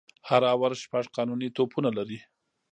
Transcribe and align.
هر 0.29 0.41
آور 0.53 0.71
شپږ 0.83 1.05
قانوني 1.15 1.49
توپونه 1.57 1.89
لري. 1.97 2.19